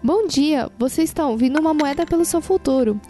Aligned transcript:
Bom 0.00 0.28
dia, 0.28 0.70
você 0.78 1.02
está 1.02 1.26
ouvindo 1.26 1.58
uma 1.58 1.74
moeda 1.74 2.06
pelo 2.06 2.24
seu 2.24 2.40
futuro. 2.40 3.00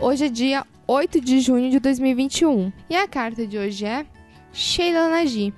Hoje 0.00 0.26
é 0.26 0.28
dia 0.28 0.66
8 0.84 1.20
de 1.20 1.38
junho 1.38 1.70
de 1.70 1.78
2021 1.78 2.72
e 2.90 2.96
a 2.96 3.06
carta 3.06 3.46
de 3.46 3.56
hoje 3.56 3.86
é 3.86 4.04
Sheila 4.52 5.08
Nagi. 5.08 5.54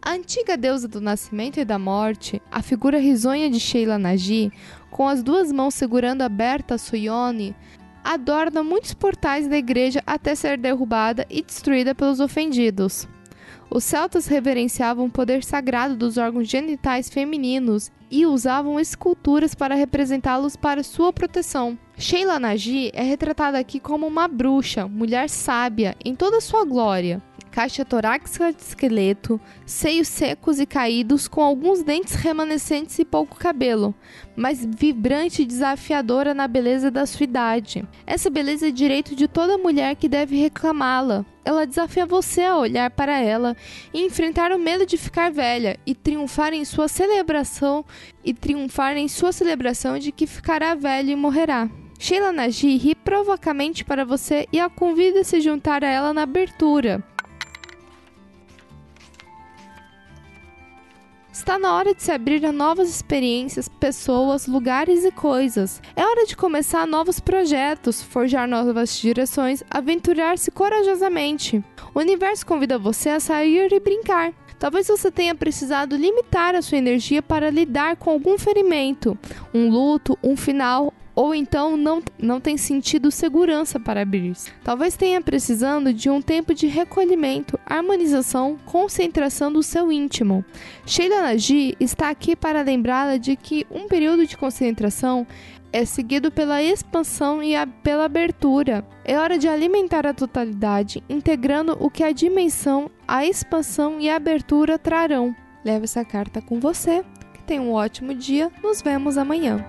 A 0.00 0.12
antiga 0.12 0.56
deusa 0.56 0.86
do 0.86 1.00
nascimento 1.00 1.58
e 1.58 1.64
da 1.64 1.80
morte, 1.80 2.40
a 2.48 2.62
figura 2.62 3.00
risonha 3.00 3.50
de 3.50 3.58
Sheila 3.58 3.98
Nagi, 3.98 4.52
com 4.88 5.08
as 5.08 5.20
duas 5.20 5.50
mãos 5.50 5.74
segurando 5.74 6.22
aberta 6.22 6.78
sua 6.78 6.96
yoni, 6.96 7.56
adorna 8.04 8.62
muitos 8.62 8.94
portais 8.94 9.48
da 9.48 9.58
igreja 9.58 10.00
até 10.06 10.36
ser 10.36 10.56
derrubada 10.58 11.26
e 11.28 11.42
destruída 11.42 11.92
pelos 11.92 12.20
ofendidos. 12.20 13.08
Os 13.70 13.84
celtas 13.84 14.26
reverenciavam 14.26 15.06
o 15.06 15.10
poder 15.10 15.44
sagrado 15.44 15.94
dos 15.94 16.16
órgãos 16.16 16.48
genitais 16.48 17.10
femininos 17.10 17.90
e 18.10 18.24
usavam 18.24 18.80
esculturas 18.80 19.54
para 19.54 19.74
representá-los 19.74 20.56
para 20.56 20.82
sua 20.82 21.12
proteção. 21.12 21.78
Sheila 21.96 22.38
Nagi 22.38 22.90
é 22.94 23.02
retratada 23.02 23.58
aqui 23.58 23.78
como 23.78 24.06
uma 24.06 24.26
bruxa, 24.26 24.88
mulher 24.88 25.28
sábia, 25.28 25.94
em 26.02 26.14
toda 26.14 26.40
sua 26.40 26.64
glória. 26.64 27.22
Caixa 27.58 27.84
torácica 27.84 28.52
de 28.52 28.62
esqueleto, 28.62 29.40
seios 29.66 30.06
secos 30.06 30.60
e 30.60 30.64
caídos, 30.64 31.26
com 31.26 31.42
alguns 31.42 31.82
dentes 31.82 32.14
remanescentes 32.14 32.96
e 33.00 33.04
pouco 33.04 33.34
cabelo, 33.34 33.92
mas 34.36 34.64
vibrante 34.64 35.42
e 35.42 35.44
desafiadora 35.44 36.32
na 36.32 36.46
beleza 36.46 36.88
da 36.88 37.04
sua 37.04 37.24
idade. 37.24 37.84
Essa 38.06 38.30
beleza 38.30 38.68
é 38.68 38.70
direito 38.70 39.16
de 39.16 39.26
toda 39.26 39.58
mulher 39.58 39.96
que 39.96 40.08
deve 40.08 40.40
reclamá-la. 40.40 41.26
Ela 41.44 41.66
desafia 41.66 42.06
você 42.06 42.42
a 42.42 42.56
olhar 42.56 42.92
para 42.92 43.18
ela 43.18 43.56
e 43.92 44.06
enfrentar 44.06 44.52
o 44.52 44.58
medo 44.60 44.86
de 44.86 44.96
ficar 44.96 45.32
velha 45.32 45.80
e 45.84 45.96
triunfar 45.96 46.54
em 46.54 46.64
sua 46.64 46.86
celebração 46.86 47.84
e 48.24 48.32
triunfar 48.32 48.96
em 48.96 49.08
sua 49.08 49.32
celebração 49.32 49.98
de 49.98 50.12
que 50.12 50.28
ficará 50.28 50.76
velha 50.76 51.10
e 51.10 51.16
morrerá. 51.16 51.68
Sheila 51.98 52.30
Nagi 52.30 52.76
ri 52.76 52.94
provocamente 52.94 53.84
para 53.84 54.04
você 54.04 54.46
e 54.52 54.60
a 54.60 54.70
convida 54.70 55.22
a 55.22 55.24
se 55.24 55.40
juntar 55.40 55.82
a 55.82 55.88
ela 55.88 56.14
na 56.14 56.22
abertura. 56.22 57.04
Está 61.38 61.56
na 61.56 61.72
hora 61.72 61.94
de 61.94 62.02
se 62.02 62.10
abrir 62.10 62.44
a 62.44 62.50
novas 62.50 62.90
experiências, 62.90 63.68
pessoas, 63.68 64.48
lugares 64.48 65.04
e 65.04 65.12
coisas. 65.12 65.80
É 65.94 66.04
hora 66.04 66.26
de 66.26 66.36
começar 66.36 66.84
novos 66.84 67.20
projetos, 67.20 68.02
forjar 68.02 68.48
novas 68.48 68.98
direções, 68.98 69.62
aventurar-se 69.70 70.50
corajosamente. 70.50 71.64
O 71.94 72.00
universo 72.00 72.44
convida 72.44 72.76
você 72.76 73.10
a 73.10 73.20
sair 73.20 73.72
e 73.72 73.78
brincar. 73.78 74.32
Talvez 74.58 74.88
você 74.88 75.12
tenha 75.12 75.32
precisado 75.32 75.96
limitar 75.96 76.56
a 76.56 76.60
sua 76.60 76.78
energia 76.78 77.22
para 77.22 77.50
lidar 77.50 77.94
com 77.94 78.10
algum 78.10 78.36
ferimento, 78.36 79.16
um 79.54 79.70
luto, 79.70 80.18
um 80.20 80.36
final 80.36 80.92
ou 81.18 81.34
então 81.34 81.76
não, 81.76 82.00
não 82.16 82.40
tem 82.40 82.56
sentido 82.56 83.10
segurança 83.10 83.80
para 83.80 84.02
abrir-se. 84.02 84.52
Talvez 84.62 84.96
tenha 84.96 85.20
precisando 85.20 85.92
de 85.92 86.08
um 86.08 86.22
tempo 86.22 86.54
de 86.54 86.68
recolhimento, 86.68 87.58
harmonização, 87.66 88.56
concentração 88.64 89.52
do 89.52 89.60
seu 89.60 89.90
íntimo. 89.90 90.44
Sheila 90.86 91.22
Nagi 91.22 91.74
está 91.80 92.08
aqui 92.08 92.36
para 92.36 92.62
lembrá-la 92.62 93.16
de 93.16 93.34
que 93.34 93.66
um 93.68 93.88
período 93.88 94.28
de 94.28 94.36
concentração 94.36 95.26
é 95.72 95.84
seguido 95.84 96.30
pela 96.30 96.62
expansão 96.62 97.42
e 97.42 97.54
pela 97.82 98.04
abertura. 98.04 98.86
É 99.04 99.18
hora 99.18 99.36
de 99.36 99.48
alimentar 99.48 100.06
a 100.06 100.14
totalidade, 100.14 101.02
integrando 101.08 101.76
o 101.80 101.90
que 101.90 102.04
a 102.04 102.12
dimensão, 102.12 102.88
a 103.08 103.26
expansão 103.26 103.98
e 103.98 104.08
a 104.08 104.14
abertura 104.14 104.78
trarão. 104.78 105.34
Leve 105.64 105.82
essa 105.82 106.04
carta 106.04 106.40
com 106.40 106.60
você. 106.60 107.04
Que 107.34 107.42
tenha 107.42 107.60
um 107.60 107.72
ótimo 107.72 108.14
dia. 108.14 108.52
Nos 108.62 108.80
vemos 108.80 109.18
amanhã. 109.18 109.66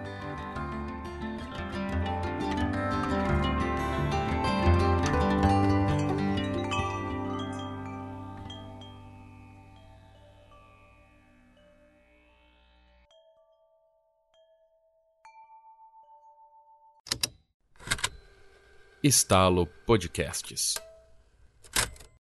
Estalo 19.02 19.66
Podcasts. 19.86 20.89